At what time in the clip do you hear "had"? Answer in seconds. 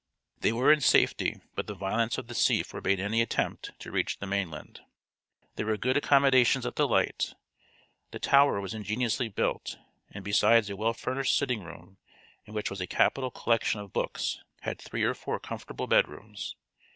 14.61-14.79